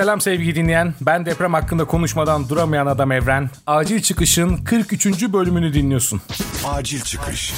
Selam 0.00 0.20
sevgili 0.20 0.54
dinleyen. 0.54 0.94
Ben 1.00 1.26
deprem 1.26 1.54
hakkında 1.54 1.84
konuşmadan 1.84 2.48
duramayan 2.48 2.86
adam 2.86 3.12
Evren. 3.12 3.50
Acil 3.66 4.00
Çıkış'ın 4.00 4.56
43. 4.56 5.06
bölümünü 5.32 5.74
dinliyorsun. 5.74 6.20
Acil 6.66 7.00
Çıkış. 7.00 7.54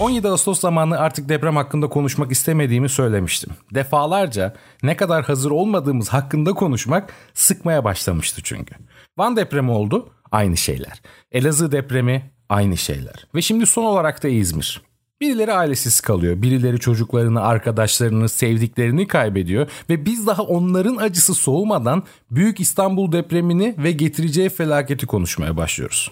17 0.00 0.28
Ağustos 0.28 0.60
zamanı 0.60 0.98
artık 0.98 1.28
deprem 1.28 1.56
hakkında 1.56 1.88
konuşmak 1.88 2.32
istemediğimi 2.32 2.88
söylemiştim. 2.88 3.52
Defalarca 3.74 4.54
ne 4.82 4.96
kadar 4.96 5.24
hazır 5.24 5.50
olmadığımız 5.50 6.08
hakkında 6.08 6.52
konuşmak 6.52 7.12
sıkmaya 7.34 7.84
başlamıştı 7.84 8.40
çünkü. 8.44 8.74
Van 9.18 9.36
depremi 9.36 9.70
oldu, 9.70 10.08
aynı 10.32 10.56
şeyler. 10.56 11.02
Elazığ 11.32 11.72
depremi, 11.72 12.30
aynı 12.48 12.76
şeyler. 12.76 13.26
Ve 13.34 13.42
şimdi 13.42 13.66
son 13.66 13.84
olarak 13.84 14.22
da 14.22 14.28
İzmir. 14.28 14.82
Birileri 15.20 15.52
ailesiz 15.52 16.00
kalıyor, 16.00 16.42
birileri 16.42 16.78
çocuklarını, 16.78 17.42
arkadaşlarını, 17.42 18.28
sevdiklerini 18.28 19.06
kaybediyor 19.06 19.68
ve 19.90 20.06
biz 20.06 20.26
daha 20.26 20.42
onların 20.42 20.96
acısı 20.96 21.34
soğumadan 21.34 22.02
Büyük 22.30 22.60
İstanbul 22.60 23.12
depremini 23.12 23.74
ve 23.78 23.92
getireceği 23.92 24.48
felaketi 24.48 25.06
konuşmaya 25.06 25.56
başlıyoruz. 25.56 26.10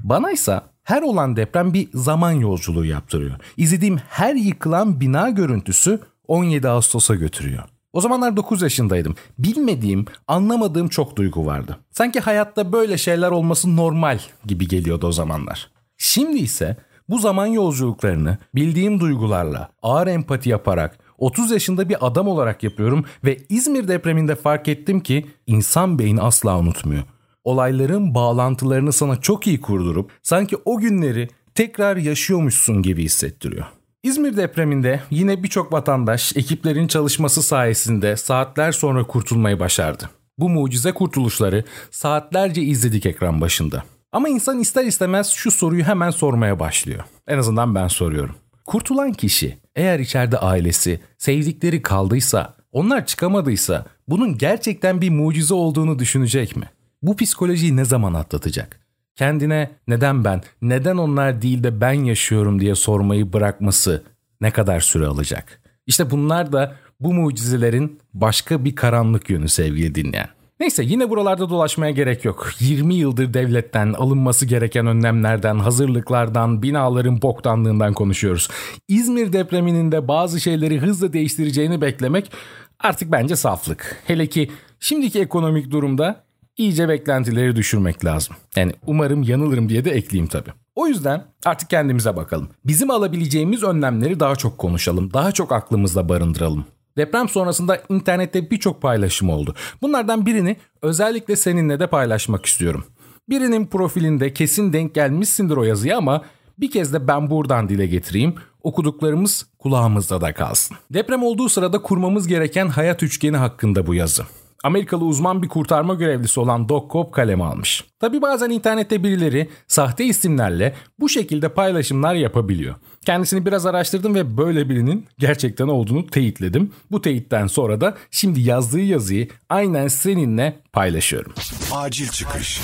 Bana 0.00 0.32
ise 0.32 0.60
her 0.82 1.02
olan 1.02 1.36
deprem 1.36 1.74
bir 1.74 1.88
zaman 1.94 2.32
yolculuğu 2.32 2.84
yaptırıyor. 2.84 3.36
İzlediğim 3.56 3.96
her 4.08 4.34
yıkılan 4.34 5.00
bina 5.00 5.30
görüntüsü 5.30 6.00
17 6.28 6.68
Ağustos'a 6.68 7.14
götürüyor. 7.14 7.62
O 7.92 8.00
zamanlar 8.00 8.36
9 8.36 8.62
yaşındaydım. 8.62 9.16
Bilmediğim, 9.38 10.06
anlamadığım 10.28 10.88
çok 10.88 11.16
duygu 11.16 11.46
vardı. 11.46 11.78
Sanki 11.90 12.20
hayatta 12.20 12.72
böyle 12.72 12.98
şeyler 12.98 13.30
olması 13.30 13.76
normal 13.76 14.18
gibi 14.46 14.68
geliyordu 14.68 15.06
o 15.06 15.12
zamanlar. 15.12 15.70
Şimdi 15.96 16.38
ise 16.38 16.76
bu 17.08 17.18
zaman 17.18 17.46
yolculuklarını 17.46 18.38
bildiğim 18.54 19.00
duygularla, 19.00 19.68
ağır 19.82 20.06
empati 20.06 20.48
yaparak 20.48 20.98
30 21.18 21.50
yaşında 21.50 21.88
bir 21.88 22.06
adam 22.06 22.28
olarak 22.28 22.62
yapıyorum 22.62 23.04
ve 23.24 23.36
İzmir 23.48 23.88
depreminde 23.88 24.34
fark 24.34 24.68
ettim 24.68 25.00
ki 25.00 25.26
insan 25.46 25.98
beyni 25.98 26.20
asla 26.20 26.58
unutmuyor. 26.58 27.02
Olayların 27.44 28.14
bağlantılarını 28.14 28.92
sana 28.92 29.16
çok 29.16 29.46
iyi 29.46 29.60
kurdurup 29.60 30.10
sanki 30.22 30.56
o 30.64 30.78
günleri 30.78 31.28
tekrar 31.54 31.96
yaşıyormuşsun 31.96 32.82
gibi 32.82 33.04
hissettiriyor. 33.04 33.66
İzmir 34.02 34.36
depreminde 34.36 35.00
yine 35.10 35.42
birçok 35.42 35.72
vatandaş 35.72 36.36
ekiplerin 36.36 36.86
çalışması 36.86 37.42
sayesinde 37.42 38.16
saatler 38.16 38.72
sonra 38.72 39.04
kurtulmayı 39.04 39.60
başardı. 39.60 40.10
Bu 40.38 40.48
mucize 40.48 40.92
kurtuluşları 40.92 41.64
saatlerce 41.90 42.62
izledik 42.62 43.06
ekran 43.06 43.40
başında. 43.40 43.84
Ama 44.12 44.28
insan 44.28 44.58
ister 44.58 44.84
istemez 44.84 45.28
şu 45.28 45.50
soruyu 45.50 45.84
hemen 45.84 46.10
sormaya 46.10 46.60
başlıyor. 46.60 47.04
En 47.26 47.38
azından 47.38 47.74
ben 47.74 47.88
soruyorum. 47.88 48.34
Kurtulan 48.66 49.12
kişi 49.12 49.58
eğer 49.76 49.98
içeride 49.98 50.38
ailesi, 50.38 51.00
sevdikleri 51.18 51.82
kaldıysa, 51.82 52.54
onlar 52.72 53.06
çıkamadıysa 53.06 53.86
bunun 54.08 54.38
gerçekten 54.38 55.00
bir 55.00 55.10
mucize 55.10 55.54
olduğunu 55.54 55.98
düşünecek 55.98 56.56
mi? 56.56 56.70
Bu 57.02 57.16
psikolojiyi 57.16 57.76
ne 57.76 57.84
zaman 57.84 58.14
atlatacak? 58.14 58.80
Kendine 59.16 59.70
neden 59.88 60.24
ben, 60.24 60.42
neden 60.62 60.96
onlar 60.96 61.42
değil 61.42 61.64
de 61.64 61.80
ben 61.80 61.92
yaşıyorum 61.92 62.60
diye 62.60 62.74
sormayı 62.74 63.32
bırakması 63.32 64.02
ne 64.40 64.50
kadar 64.50 64.80
süre 64.80 65.06
alacak? 65.06 65.62
İşte 65.86 66.10
bunlar 66.10 66.52
da 66.52 66.76
bu 67.00 67.14
mucizelerin 67.14 68.00
başka 68.14 68.64
bir 68.64 68.74
karanlık 68.74 69.30
yönü 69.30 69.48
sevgili 69.48 69.94
dinleyen. 69.94 70.28
Neyse 70.60 70.84
yine 70.84 71.10
buralarda 71.10 71.48
dolaşmaya 71.48 71.90
gerek 71.90 72.24
yok. 72.24 72.50
20 72.60 72.94
yıldır 72.94 73.34
devletten 73.34 73.92
alınması 73.92 74.46
gereken 74.46 74.86
önlemlerden, 74.86 75.58
hazırlıklardan, 75.58 76.62
binaların 76.62 77.22
boktanlığından 77.22 77.92
konuşuyoruz. 77.92 78.48
İzmir 78.88 79.32
depreminin 79.32 79.92
de 79.92 80.08
bazı 80.08 80.40
şeyleri 80.40 80.78
hızla 80.78 81.12
değiştireceğini 81.12 81.80
beklemek 81.80 82.32
artık 82.80 83.12
bence 83.12 83.36
saflık. 83.36 84.02
Hele 84.06 84.26
ki 84.26 84.50
şimdiki 84.80 85.20
ekonomik 85.20 85.70
durumda 85.70 86.24
iyice 86.56 86.88
beklentileri 86.88 87.56
düşürmek 87.56 88.04
lazım. 88.04 88.36
Yani 88.56 88.72
umarım 88.86 89.22
yanılırım 89.22 89.68
diye 89.68 89.84
de 89.84 89.90
ekleyeyim 89.90 90.28
tabii. 90.28 90.50
O 90.74 90.86
yüzden 90.86 91.24
artık 91.44 91.70
kendimize 91.70 92.16
bakalım. 92.16 92.48
Bizim 92.64 92.90
alabileceğimiz 92.90 93.62
önlemleri 93.62 94.20
daha 94.20 94.36
çok 94.36 94.58
konuşalım, 94.58 95.12
daha 95.12 95.32
çok 95.32 95.52
aklımızda 95.52 96.08
barındıralım. 96.08 96.64
Deprem 96.98 97.28
sonrasında 97.28 97.82
internette 97.88 98.50
birçok 98.50 98.82
paylaşım 98.82 99.30
oldu. 99.30 99.54
Bunlardan 99.82 100.26
birini 100.26 100.56
özellikle 100.82 101.36
seninle 101.36 101.80
de 101.80 101.86
paylaşmak 101.86 102.46
istiyorum. 102.46 102.84
Birinin 103.28 103.66
profilinde 103.66 104.32
kesin 104.32 104.72
denk 104.72 104.94
gelmişsindir 104.94 105.56
o 105.56 105.64
yazıya 105.64 105.98
ama 105.98 106.22
bir 106.58 106.70
kez 106.70 106.92
de 106.92 107.08
ben 107.08 107.30
buradan 107.30 107.68
dile 107.68 107.86
getireyim. 107.86 108.34
Okuduklarımız 108.62 109.46
kulağımızda 109.58 110.20
da 110.20 110.32
kalsın. 110.32 110.76
Deprem 110.90 111.22
olduğu 111.22 111.48
sırada 111.48 111.82
kurmamız 111.82 112.28
gereken 112.28 112.68
hayat 112.68 113.02
üçgeni 113.02 113.36
hakkında 113.36 113.86
bu 113.86 113.94
yazı. 113.94 114.24
Amerikalı 114.64 115.04
uzman 115.04 115.42
bir 115.42 115.48
kurtarma 115.48 115.94
görevlisi 115.94 116.40
olan 116.40 116.68
Doc 116.68 116.92
Cobb 116.92 117.12
kaleme 117.12 117.44
almış. 117.44 117.84
Tabi 118.00 118.22
bazen 118.22 118.50
internette 118.50 119.04
birileri 119.04 119.48
sahte 119.66 120.04
isimlerle 120.04 120.74
bu 121.00 121.08
şekilde 121.08 121.48
paylaşımlar 121.48 122.14
yapabiliyor. 122.14 122.74
Kendisini 123.06 123.46
biraz 123.46 123.66
araştırdım 123.66 124.14
ve 124.14 124.36
böyle 124.36 124.68
birinin 124.68 125.06
gerçekten 125.18 125.68
olduğunu 125.68 126.06
teyitledim. 126.06 126.72
Bu 126.90 127.02
teyitten 127.02 127.46
sonra 127.46 127.80
da 127.80 127.94
şimdi 128.10 128.40
yazdığı 128.40 128.80
yazıyı 128.80 129.28
aynen 129.48 129.88
seninle 129.88 130.60
paylaşıyorum. 130.72 131.32
Acil 131.72 132.08
çıkış. 132.08 132.60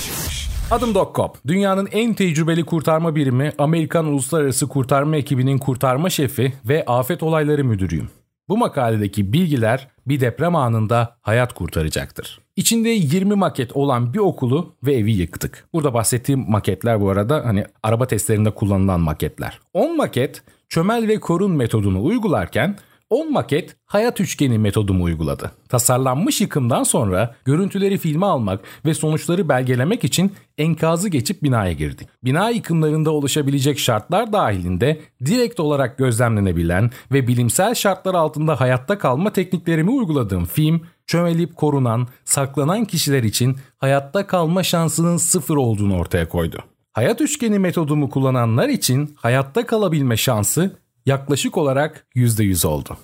Adım 0.70 0.94
Doc 0.94 1.14
Cobb. 1.14 1.34
Dünyanın 1.46 1.88
en 1.92 2.14
tecrübeli 2.14 2.64
kurtarma 2.64 3.14
birimi 3.14 3.52
Amerikan 3.58 4.06
Uluslararası 4.06 4.68
Kurtarma 4.68 5.16
Ekibi'nin 5.16 5.58
kurtarma 5.58 6.10
şefi 6.10 6.52
ve 6.68 6.84
afet 6.86 7.22
olayları 7.22 7.64
müdürüyüm. 7.64 8.08
Bu 8.48 8.56
makaledeki 8.56 9.32
bilgiler 9.32 9.88
bir 10.06 10.20
deprem 10.20 10.56
anında 10.56 11.16
hayat 11.22 11.52
kurtaracaktır. 11.52 12.40
İçinde 12.56 12.88
20 12.88 13.34
maket 13.34 13.76
olan 13.76 14.14
bir 14.14 14.18
okulu 14.18 14.74
ve 14.82 14.94
evi 14.94 15.12
yıktık. 15.12 15.68
Burada 15.72 15.94
bahsettiğim 15.94 16.50
maketler 16.50 17.00
bu 17.00 17.10
arada 17.10 17.42
hani 17.44 17.64
araba 17.82 18.06
testlerinde 18.06 18.50
kullanılan 18.50 19.00
maketler. 19.00 19.60
10 19.74 19.96
maket 19.96 20.42
çömel 20.68 21.08
ve 21.08 21.20
korun 21.20 21.50
metodunu 21.50 22.04
uygularken 22.04 22.76
10 23.10 23.32
maket 23.32 23.76
hayat 23.84 24.20
üçgeni 24.20 24.58
metodumu 24.58 25.04
uyguladı. 25.04 25.50
Tasarlanmış 25.68 26.40
yıkımdan 26.40 26.82
sonra 26.82 27.34
görüntüleri 27.44 27.98
filme 27.98 28.26
almak 28.26 28.60
ve 28.86 28.94
sonuçları 28.94 29.48
belgelemek 29.48 30.04
için 30.04 30.32
enkazı 30.58 31.08
geçip 31.08 31.42
binaya 31.42 31.72
girdik. 31.72 32.08
Bina 32.24 32.50
yıkımlarında 32.50 33.10
oluşabilecek 33.10 33.78
şartlar 33.78 34.32
dahilinde 34.32 35.00
direkt 35.24 35.60
olarak 35.60 35.98
gözlemlenebilen 35.98 36.90
ve 37.12 37.26
bilimsel 37.26 37.74
şartlar 37.74 38.14
altında 38.14 38.60
hayatta 38.60 38.98
kalma 38.98 39.32
tekniklerimi 39.32 39.90
uyguladığım 39.90 40.44
film, 40.44 40.82
çömelip 41.06 41.56
korunan, 41.56 42.08
saklanan 42.24 42.84
kişiler 42.84 43.22
için 43.22 43.56
hayatta 43.78 44.26
kalma 44.26 44.62
şansının 44.62 45.16
sıfır 45.16 45.56
olduğunu 45.56 45.98
ortaya 45.98 46.28
koydu. 46.28 46.58
Hayat 46.92 47.20
üçgeni 47.20 47.58
metodumu 47.58 48.10
kullananlar 48.10 48.68
için 48.68 49.14
hayatta 49.16 49.66
kalabilme 49.66 50.16
şansı 50.16 50.76
yaklaşık 51.06 51.56
olarak 51.56 52.06
%100 52.14 52.66
oldu. 52.66 52.96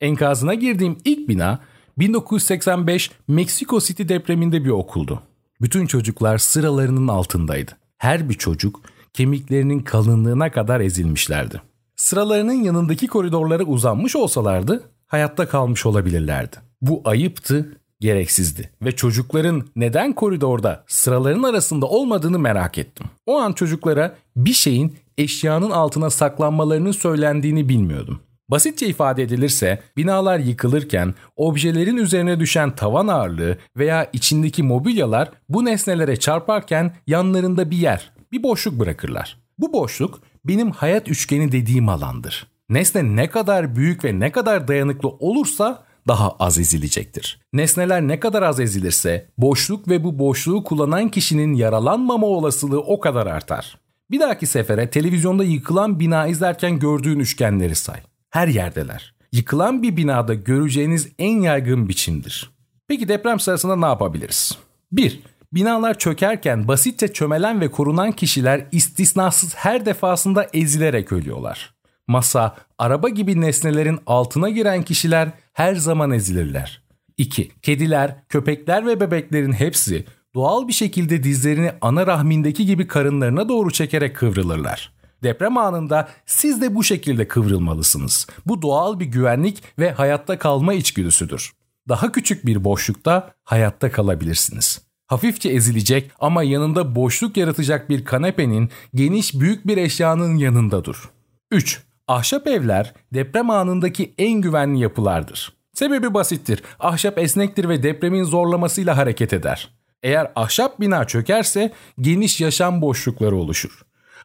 Enkazına 0.00 0.54
girdiğim 0.54 0.98
ilk 1.04 1.28
bina 1.28 1.58
1985 1.98 3.10
Meksiko 3.28 3.80
City 3.80 4.02
depreminde 4.08 4.64
bir 4.64 4.70
okuldu. 4.70 5.22
Bütün 5.60 5.86
çocuklar 5.86 6.38
sıralarının 6.38 7.08
altındaydı. 7.08 7.72
Her 7.98 8.28
bir 8.28 8.34
çocuk 8.34 8.80
kemiklerinin 9.12 9.80
kalınlığına 9.80 10.50
kadar 10.50 10.80
ezilmişlerdi. 10.80 11.62
Sıralarının 11.96 12.62
yanındaki 12.62 13.06
koridorlara 13.06 13.64
uzanmış 13.64 14.16
olsalardı 14.16 14.82
hayatta 15.06 15.48
kalmış 15.48 15.86
olabilirlerdi. 15.86 16.56
Bu 16.82 17.02
ayıptı, 17.04 17.78
gereksizdi 18.00 18.70
ve 18.82 18.92
çocukların 18.92 19.64
neden 19.76 20.12
koridorda 20.12 20.84
sıraların 20.86 21.42
arasında 21.42 21.86
olmadığını 21.86 22.38
merak 22.38 22.78
ettim. 22.78 23.06
O 23.26 23.38
an 23.38 23.52
çocuklara 23.52 24.16
bir 24.36 24.52
şeyin 24.52 24.96
eşyanın 25.18 25.70
altına 25.70 26.10
saklanmalarının 26.10 26.92
söylendiğini 26.92 27.68
bilmiyordum. 27.68 28.20
Basitçe 28.48 28.86
ifade 28.86 29.22
edilirse 29.22 29.82
binalar 29.96 30.38
yıkılırken 30.38 31.14
objelerin 31.36 31.96
üzerine 31.96 32.40
düşen 32.40 32.70
tavan 32.70 33.06
ağırlığı 33.06 33.58
veya 33.76 34.10
içindeki 34.12 34.62
mobilyalar 34.62 35.30
bu 35.48 35.64
nesnelere 35.64 36.16
çarparken 36.16 36.94
yanlarında 37.06 37.70
bir 37.70 37.76
yer, 37.76 38.12
bir 38.32 38.42
boşluk 38.42 38.78
bırakırlar. 38.78 39.38
Bu 39.58 39.72
boşluk 39.72 40.20
benim 40.44 40.70
hayat 40.70 41.08
üçgeni 41.08 41.52
dediğim 41.52 41.88
alandır. 41.88 42.46
Nesne 42.68 43.16
ne 43.16 43.30
kadar 43.30 43.76
büyük 43.76 44.04
ve 44.04 44.20
ne 44.20 44.32
kadar 44.32 44.68
dayanıklı 44.68 45.08
olursa 45.08 45.84
daha 46.08 46.30
az 46.30 46.58
ezilecektir. 46.58 47.40
Nesneler 47.52 48.02
ne 48.02 48.20
kadar 48.20 48.42
az 48.42 48.60
ezilirse 48.60 49.26
boşluk 49.38 49.88
ve 49.88 50.04
bu 50.04 50.18
boşluğu 50.18 50.64
kullanan 50.64 51.08
kişinin 51.08 51.54
yaralanmama 51.54 52.26
olasılığı 52.26 52.80
o 52.80 53.00
kadar 53.00 53.26
artar. 53.26 53.78
Bir 54.10 54.20
dahaki 54.20 54.46
sefere 54.46 54.90
televizyonda 54.90 55.44
yıkılan 55.44 56.00
bina 56.00 56.26
izlerken 56.26 56.78
gördüğün 56.78 57.18
üçgenleri 57.18 57.74
say. 57.74 58.00
Her 58.30 58.48
yerdeler. 58.48 59.14
Yıkılan 59.32 59.82
bir 59.82 59.96
binada 59.96 60.34
göreceğiniz 60.34 61.08
en 61.18 61.40
yaygın 61.40 61.88
biçimdir. 61.88 62.50
Peki 62.88 63.08
deprem 63.08 63.40
sırasında 63.40 63.76
ne 63.76 63.86
yapabiliriz? 63.86 64.58
1. 64.92 65.22
Binalar 65.52 65.98
çökerken 65.98 66.68
basitçe 66.68 67.12
çömelen 67.12 67.60
ve 67.60 67.70
korunan 67.70 68.12
kişiler 68.12 68.66
istisnasız 68.72 69.54
her 69.54 69.86
defasında 69.86 70.46
ezilerek 70.52 71.12
ölüyorlar. 71.12 71.74
Masa, 72.06 72.56
araba 72.78 73.08
gibi 73.08 73.40
nesnelerin 73.40 73.98
altına 74.06 74.48
giren 74.50 74.82
kişiler 74.82 75.30
her 75.56 75.74
zaman 75.74 76.10
ezilirler. 76.10 76.82
2. 77.16 77.50
Kediler, 77.62 78.16
köpekler 78.28 78.86
ve 78.86 79.00
bebeklerin 79.00 79.52
hepsi 79.52 80.04
doğal 80.34 80.68
bir 80.68 80.72
şekilde 80.72 81.22
dizlerini 81.22 81.72
ana 81.80 82.06
rahmindeki 82.06 82.66
gibi 82.66 82.86
karınlarına 82.86 83.48
doğru 83.48 83.70
çekerek 83.70 84.16
kıvrılırlar. 84.16 84.92
Deprem 85.22 85.56
anında 85.56 86.08
siz 86.26 86.62
de 86.62 86.74
bu 86.74 86.84
şekilde 86.84 87.28
kıvrılmalısınız. 87.28 88.26
Bu 88.46 88.62
doğal 88.62 89.00
bir 89.00 89.04
güvenlik 89.04 89.62
ve 89.78 89.92
hayatta 89.92 90.38
kalma 90.38 90.74
içgüdüsüdür. 90.74 91.52
Daha 91.88 92.12
küçük 92.12 92.46
bir 92.46 92.64
boşlukta 92.64 93.34
hayatta 93.44 93.92
kalabilirsiniz. 93.92 94.82
Hafifçe 95.06 95.48
ezilecek 95.48 96.10
ama 96.18 96.42
yanında 96.42 96.94
boşluk 96.94 97.36
yaratacak 97.36 97.90
bir 97.90 98.04
kanepenin 98.04 98.70
geniş 98.94 99.40
büyük 99.40 99.66
bir 99.66 99.76
eşyanın 99.76 100.36
yanında 100.36 100.84
dur. 100.84 101.10
3. 101.50 101.85
Ahşap 102.08 102.46
evler 102.46 102.94
deprem 103.14 103.50
anındaki 103.50 104.14
en 104.18 104.40
güvenli 104.40 104.80
yapılardır. 104.80 105.52
Sebebi 105.72 106.14
basittir. 106.14 106.62
Ahşap 106.80 107.18
esnektir 107.18 107.68
ve 107.68 107.82
depremin 107.82 108.24
zorlamasıyla 108.24 108.96
hareket 108.96 109.32
eder. 109.32 109.70
Eğer 110.02 110.32
ahşap 110.36 110.80
bina 110.80 111.04
çökerse 111.04 111.72
geniş 112.00 112.40
yaşam 112.40 112.82
boşlukları 112.82 113.36
oluşur. 113.36 113.82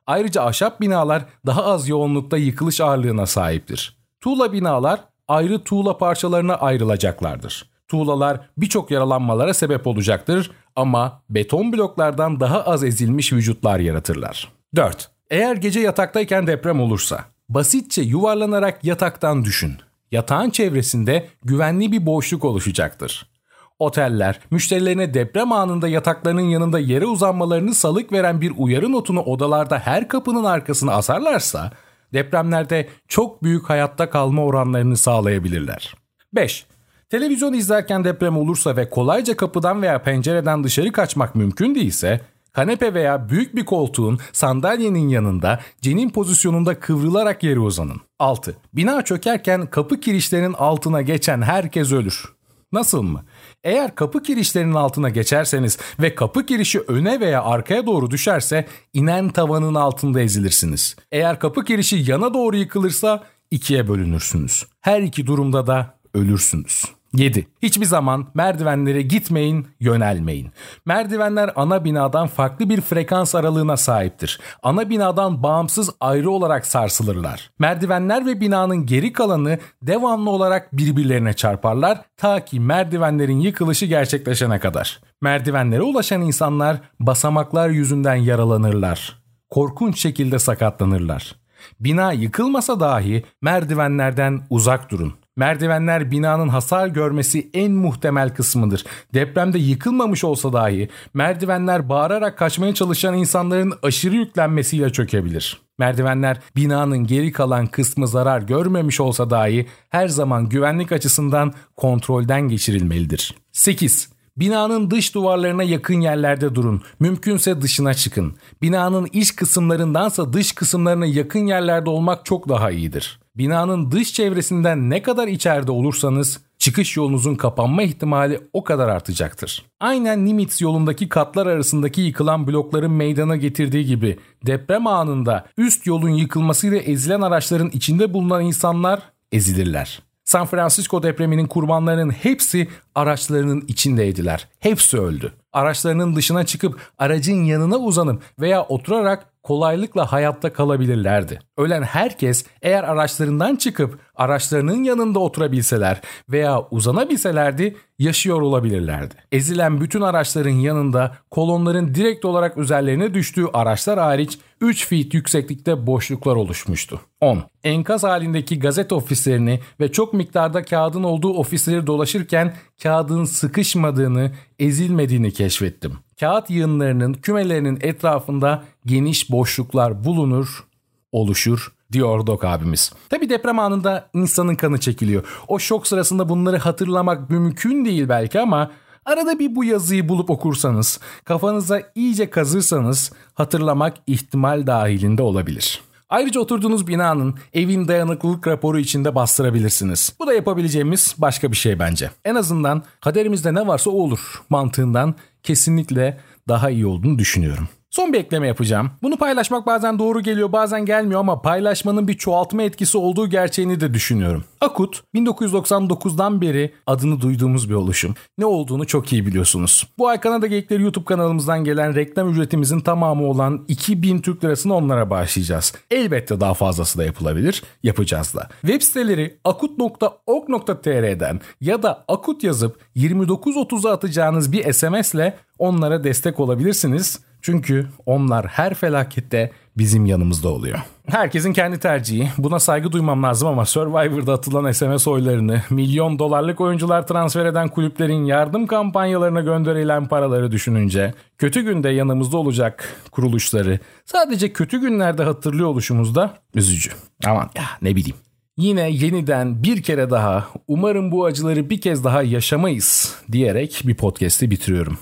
Ayrıca 0.08 0.44
ahşap 0.44 0.82
binalar 0.82 1.26
daha 1.46 1.64
az 1.64 1.90
yoğunlukta 1.90 2.38
yıkılış 2.38 2.82
ağırlığına 2.82 3.26
sahiptir. 3.26 3.98
Tuğla 4.20 4.54
binalar 4.54 5.00
ayrı 5.28 5.64
tuğla 5.64 5.98
parçalarına 5.98 6.56
ayrılacaklardır. 6.56 7.72
Tuğlalar 7.88 8.50
birçok 8.58 8.92
yaralanmalara 8.92 9.54
sebep 9.54 9.88
olacaktır 9.88 10.52
ama 10.76 11.22
beton 11.30 11.74
bloklardan 11.74 12.40
daha 12.40 12.64
az 12.64 12.84
ezilmiş 12.84 13.34
vücutlar 13.34 13.80
yaratırlar. 13.80 14.52
4. 14.76 15.12
Eğer 15.30 15.56
gece 15.56 15.80
yataktayken 15.80 16.48
deprem 16.48 16.82
olursa, 16.82 17.26
basitçe 17.54 18.02
yuvarlanarak 18.02 18.84
yataktan 18.84 19.46
düşün. 19.46 19.74
Yatağın 20.12 20.50
çevresinde 20.50 21.28
güvenli 21.44 21.92
bir 21.92 22.06
boşluk 22.06 22.46
oluşacaktır. 22.46 23.32
Oteller, 23.80 24.40
müşterilerine 24.52 25.14
deprem 25.14 25.52
anında 25.52 25.88
yataklarının 25.88 26.42
yanında 26.42 26.80
yere 26.80 27.06
uzanmalarını 27.06 27.76
salık 27.76 28.12
veren 28.12 28.42
bir 28.42 28.54
uyarı 28.58 28.92
notunu 28.92 29.22
odalarda 29.22 29.80
her 29.80 30.08
kapının 30.08 30.44
arkasına 30.44 30.94
asarlarsa, 30.94 31.72
depremlerde 32.14 32.90
çok 33.08 33.44
büyük 33.44 33.70
hayatta 33.70 34.10
kalma 34.10 34.46
oranlarını 34.46 34.98
sağlayabilirler. 34.98 35.96
5. 36.34 36.66
Televizyon 37.10 37.54
izlerken 37.54 38.04
deprem 38.04 38.38
olursa 38.38 38.76
ve 38.76 38.90
kolayca 38.90 39.38
kapıdan 39.38 39.82
veya 39.82 40.02
pencereden 40.02 40.64
dışarı 40.64 40.92
kaçmak 40.92 41.36
mümkün 41.36 41.76
değilse, 41.76 42.22
kanepe 42.54 42.94
veya 42.94 43.30
büyük 43.30 43.56
bir 43.56 43.66
koltuğun 43.66 44.20
sandalyenin 44.34 45.10
yanında 45.10 45.60
cenin 45.82 46.10
pozisyonunda 46.10 46.80
kıvrılarak 46.80 47.44
yere 47.44 47.60
uzanın. 47.60 48.02
6. 48.20 48.56
Bina 48.74 49.02
çökerken 49.02 49.66
kapı 49.66 50.00
kirişlerinin 50.00 50.54
altına 50.54 51.02
geçen 51.02 51.42
herkes 51.42 51.92
ölür. 51.92 52.26
Nasıl 52.72 53.02
mı? 53.02 53.24
Eğer 53.64 53.96
kapı 53.96 54.24
kirişlerinin 54.24 54.74
altına 54.74 55.10
geçerseniz 55.10 55.78
ve 56.00 56.16
kapı 56.16 56.46
kirişi 56.46 56.80
öne 56.80 57.20
veya 57.20 57.44
arkaya 57.44 57.86
doğru 57.86 58.12
düşerse 58.12 58.68
inen 58.94 59.30
tavanın 59.30 59.76
altında 59.76 60.22
ezilirsiniz. 60.22 60.96
Eğer 61.12 61.40
kapı 61.40 61.66
kirişi 61.66 62.12
yana 62.12 62.34
doğru 62.34 62.58
yıkılırsa 62.58 63.24
ikiye 63.52 63.88
bölünürsünüz. 63.88 64.66
Her 64.82 65.02
iki 65.02 65.28
durumda 65.28 65.68
da 65.68 65.98
ölürsünüz. 66.14 66.86
7. 67.14 67.48
Hiçbir 67.62 67.86
zaman 67.86 68.28
merdivenlere 68.34 69.02
gitmeyin, 69.02 69.68
yönelmeyin. 69.80 70.52
Merdivenler 70.86 71.52
ana 71.56 71.86
binadan 71.86 72.28
farklı 72.28 72.70
bir 72.70 72.82
frekans 72.82 73.36
aralığına 73.36 73.78
sahiptir. 73.78 74.40
Ana 74.64 74.90
binadan 74.90 75.44
bağımsız 75.44 75.90
ayrı 76.00 76.32
olarak 76.32 76.66
sarsılırlar. 76.66 77.52
Merdivenler 77.60 78.26
ve 78.26 78.42
binanın 78.42 78.86
geri 78.86 79.14
kalanı 79.14 79.60
devamlı 79.82 80.30
olarak 80.30 80.78
birbirlerine 80.78 81.34
çarparlar 81.34 82.02
ta 82.18 82.46
ki 82.46 82.60
merdivenlerin 82.60 83.40
yıkılışı 83.40 83.86
gerçekleşene 83.86 84.60
kadar. 84.60 85.00
Merdivenlere 85.22 85.82
ulaşan 85.82 86.22
insanlar 86.22 86.78
basamaklar 87.00 87.70
yüzünden 87.70 88.16
yaralanırlar. 88.16 89.22
Korkunç 89.50 90.00
şekilde 90.00 90.40
sakatlanırlar. 90.40 91.36
Bina 91.80 92.12
yıkılmasa 92.12 92.80
dahi 92.80 93.24
merdivenlerden 93.42 94.42
uzak 94.50 94.92
durun. 94.92 95.14
Merdivenler 95.36 96.12
binanın 96.12 96.48
hasar 96.48 96.88
görmesi 96.88 97.50
en 97.54 97.72
muhtemel 97.72 98.36
kısmıdır. 98.36 98.84
Depremde 99.14 99.60
yıkılmamış 99.60 100.24
olsa 100.24 100.54
dahi 100.54 100.90
merdivenler 101.14 101.90
bağırarak 101.90 102.38
kaçmaya 102.38 102.74
çalışan 102.74 103.18
insanların 103.18 103.74
aşırı 103.84 104.16
yüklenmesiyle 104.16 104.90
çökebilir. 104.90 105.62
Merdivenler 105.80 106.40
binanın 106.56 107.08
geri 107.08 107.32
kalan 107.32 107.68
kısmı 107.68 108.08
zarar 108.08 108.42
görmemiş 108.42 109.00
olsa 109.00 109.30
dahi 109.30 109.68
her 109.90 110.08
zaman 110.08 110.50
güvenlik 110.50 110.92
açısından 110.92 111.54
kontrolden 111.78 112.42
geçirilmelidir. 112.42 113.36
8. 113.52 114.10
Binanın 114.38 114.92
dış 114.92 115.16
duvarlarına 115.16 115.64
yakın 115.64 116.02
yerlerde 116.02 116.56
durun. 116.56 116.82
Mümkünse 117.00 117.62
dışına 117.62 117.94
çıkın. 117.94 118.36
Binanın 118.62 119.08
iç 119.14 119.36
kısımlarındansa 119.36 120.34
dış 120.34 120.52
kısımlarına 120.52 121.06
yakın 121.06 121.46
yerlerde 121.46 121.90
olmak 121.90 122.26
çok 122.26 122.50
daha 122.50 122.72
iyidir. 122.72 123.21
Binanın 123.38 123.92
dış 123.92 124.14
çevresinden 124.14 124.90
ne 124.90 125.02
kadar 125.02 125.28
içeride 125.28 125.72
olursanız 125.72 126.40
çıkış 126.58 126.98
yolunuzun 126.98 127.36
kapanma 127.36 127.84
ihtimali 127.84 128.42
o 128.54 128.64
kadar 128.64 128.88
artacaktır. 128.88 129.66
Aynen 129.80 130.26
Nimitz 130.26 130.62
yolundaki 130.62 131.10
katlar 131.10 131.48
arasındaki 131.48 132.02
yıkılan 132.02 132.48
blokların 132.48 132.92
meydana 132.92 133.36
getirdiği 133.36 133.86
gibi 133.86 134.20
deprem 134.46 134.88
anında 134.88 135.46
üst 135.58 135.88
yolun 135.88 136.10
yıkılmasıyla 136.10 136.78
ezilen 136.78 137.22
araçların 137.22 137.70
içinde 137.70 138.14
bulunan 138.14 138.46
insanlar 138.46 139.02
ezilirler. 139.32 140.02
San 140.26 140.46
Francisco 140.46 141.04
depreminin 141.04 141.48
kurbanlarının 141.48 142.10
hepsi 142.10 142.68
araçlarının 142.96 143.64
içindeydiler. 143.68 144.48
Hepsi 144.60 145.00
öldü. 145.00 145.34
Araçlarının 145.54 146.16
dışına 146.16 146.46
çıkıp 146.46 146.80
aracın 146.98 147.44
yanına 147.44 147.78
uzanıp 147.78 148.24
veya 148.40 148.64
oturarak 148.64 149.26
kolaylıkla 149.44 150.12
hayatta 150.12 150.54
kalabilirlerdi. 150.54 151.40
Ölen 151.58 151.82
herkes 151.82 152.46
eğer 152.62 152.84
araçlarından 152.84 153.56
çıkıp 153.56 154.00
araçlarının 154.16 154.84
yanında 154.84 155.20
oturabilseler 155.20 156.02
veya 156.30 156.62
uzanabilselerdi 156.72 157.76
yaşıyor 158.00 158.42
olabilirlerdi. 158.42 159.16
Ezilen 159.32 159.82
bütün 159.82 160.02
araçların 160.02 160.50
yanında 160.50 161.18
kolonların 161.32 161.96
direkt 161.96 162.26
olarak 162.26 162.58
üzerlerine 162.58 163.14
düştüğü 163.14 163.46
araçlar 163.54 164.00
hariç 164.00 164.38
3 164.62 164.88
feet 164.88 165.14
yükseklikte 165.14 165.88
boşluklar 165.88 166.36
oluşmuştu. 166.36 167.02
10. 167.22 167.44
Enkaz 167.64 168.04
halindeki 168.04 168.60
gazete 168.60 168.96
ofislerini 168.96 169.60
ve 169.80 169.92
çok 169.92 170.14
miktarda 170.14 170.64
kağıdın 170.64 171.04
olduğu 171.04 171.34
ofisleri 171.34 171.88
dolaşırken 171.88 172.54
kağıdın 172.84 173.24
sıkışmadığını, 173.24 174.32
ezilmediğini 174.60 175.32
keşfettim. 175.32 175.98
Kağıt 176.22 176.50
yığınlarının 176.50 177.14
kümelerinin 177.14 177.78
etrafında 177.82 178.64
geniş 178.86 179.32
boşluklar 179.32 180.04
bulunur, 180.04 180.64
oluşur 181.12 181.74
diyor 181.92 182.28
Dok 182.28 182.44
abimiz. 182.44 182.94
Tabi 183.10 183.30
deprem 183.30 183.60
anında 183.60 184.10
insanın 184.14 184.56
kanı 184.56 184.80
çekiliyor. 184.80 185.24
O 185.48 185.60
şok 185.60 185.88
sırasında 185.88 186.30
bunları 186.30 186.58
hatırlamak 186.58 187.30
mümkün 187.30 187.86
değil 187.86 188.10
belki 188.10 188.40
ama 188.40 188.72
arada 189.06 189.40
bir 189.40 189.56
bu 189.56 189.64
yazıyı 189.64 190.10
bulup 190.10 190.30
okursanız, 190.30 191.00
kafanıza 191.24 191.82
iyice 191.96 192.30
kazırsanız 192.30 193.12
hatırlamak 193.34 193.94
ihtimal 194.08 194.68
dahilinde 194.68 195.22
olabilir. 195.22 195.82
Ayrıca 196.10 196.42
oturduğunuz 196.42 196.88
binanın 196.88 197.36
evin 197.54 197.88
dayanıklılık 197.88 198.48
raporu 198.48 198.80
içinde 198.80 199.16
bastırabilirsiniz. 199.16 200.14
Bu 200.20 200.28
da 200.28 200.34
yapabileceğimiz 200.34 201.16
başka 201.18 201.52
bir 201.52 201.58
şey 201.58 201.80
bence. 201.80 202.12
En 202.26 202.36
azından 202.36 202.84
kaderimizde 203.02 203.54
ne 203.54 203.68
varsa 203.68 203.90
o 203.90 203.94
olur 203.94 204.42
mantığından 204.50 205.16
kesinlikle 205.44 206.18
daha 206.48 206.70
iyi 206.70 206.86
olduğunu 206.86 207.20
düşünüyorum. 207.20 207.70
Son 207.92 208.14
bir 208.14 208.20
ekleme 208.20 208.48
yapacağım. 208.48 208.92
Bunu 209.04 209.18
paylaşmak 209.18 209.66
bazen 209.66 210.00
doğru 210.00 210.22
geliyor 210.22 210.52
bazen 210.52 210.86
gelmiyor 210.86 211.20
ama 211.20 211.42
paylaşmanın 211.42 212.08
bir 212.08 212.14
çoğaltma 212.14 212.64
etkisi 212.64 212.98
olduğu 212.98 213.30
gerçeğini 213.30 213.80
de 213.80 213.94
düşünüyorum. 213.94 214.44
Akut 214.62 215.04
1999'dan 215.16 216.42
beri 216.42 216.74
adını 216.88 217.22
duyduğumuz 217.22 217.70
bir 217.70 217.74
oluşum. 217.74 218.16
Ne 218.38 218.46
olduğunu 218.46 218.88
çok 218.88 219.14
iyi 219.14 219.26
biliyorsunuz. 219.26 219.88
Bu 219.98 220.08
ay 220.08 220.20
Kanada 220.20 220.48
Geyikleri 220.48 220.84
YouTube 220.84 221.06
kanalımızdan 221.06 221.64
gelen 221.64 221.96
reklam 221.96 222.30
ücretimizin 222.30 222.80
tamamı 222.80 223.26
olan 223.28 223.66
2000 223.68 224.22
Türk 224.22 224.44
lirasını 224.44 224.76
onlara 224.76 225.10
bağışlayacağız. 225.10 225.74
Elbette 225.92 226.40
daha 226.40 226.54
fazlası 226.54 227.00
da 227.00 227.04
yapılabilir. 227.04 227.64
Yapacağız 227.84 228.36
da. 228.36 228.50
Web 228.62 228.82
siteleri 228.82 229.38
akut.org.tr'den 229.44 231.42
ya 231.62 231.84
da 231.84 232.06
akut 232.08 232.44
yazıp 232.44 232.80
2930'a 232.96 233.92
atacağınız 233.92 234.52
bir 234.52 234.74
SMS 234.74 235.14
ile 235.14 235.38
onlara 235.60 236.04
destek 236.04 236.40
olabilirsiniz. 236.40 237.20
Çünkü 237.42 237.88
onlar 238.06 238.48
her 238.48 238.74
felakette 238.74 239.52
bizim 239.78 240.06
yanımızda 240.06 240.50
oluyor. 240.50 240.80
Herkesin 241.08 241.54
kendi 241.54 241.80
tercihi. 241.80 242.30
Buna 242.38 242.60
saygı 242.60 242.92
duymam 242.92 243.24
lazım 243.24 243.48
ama 243.48 243.66
Survivor'da 243.66 244.34
atılan 244.34 244.72
SMS 244.72 245.08
oylarını, 245.08 245.62
milyon 245.70 246.20
dolarlık 246.20 246.62
oyuncular 246.62 247.08
transfer 247.08 247.46
eden 247.46 247.68
kulüplerin 247.68 248.26
yardım 248.26 248.68
kampanyalarına 248.68 249.42
gönderilen 249.42 250.08
paraları 250.08 250.52
düşününce, 250.52 251.14
kötü 251.38 251.62
günde 251.62 251.90
yanımızda 251.90 252.38
olacak 252.38 252.96
kuruluşları 253.12 253.80
sadece 254.06 254.54
kötü 254.54 254.82
günlerde 254.82 255.24
hatırlıyor 255.24 255.70
oluşumuz 255.70 256.16
da 256.16 256.34
üzücü. 256.56 256.90
Aman 257.26 257.50
ya 257.56 257.64
ne 257.82 257.96
bileyim. 257.96 258.18
Yine 258.58 258.90
yeniden 258.90 259.64
bir 259.64 259.84
kere 259.84 260.10
daha 260.10 260.48
umarım 260.68 261.12
bu 261.12 261.26
acıları 261.26 261.70
bir 261.70 261.82
kez 261.82 262.04
daha 262.04 262.24
yaşamayız 262.24 263.16
diyerek 263.32 263.82
bir 263.86 263.96
podcast'i 263.96 264.52
bitiriyorum. 264.52 264.98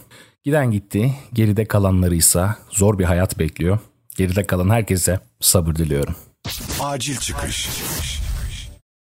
Giden 0.50 0.72
gitti, 0.72 1.14
geride 1.34 1.66
kalanlarıysa 1.66 2.56
zor 2.70 3.00
bir 3.00 3.04
hayat 3.04 3.40
bekliyor. 3.40 3.80
Geride 4.18 4.48
kalan 4.48 4.70
herkese 4.70 5.20
sabır 5.40 5.76
diliyorum. 5.76 6.16
Acil 6.80 7.18
çıkış. 7.18 7.70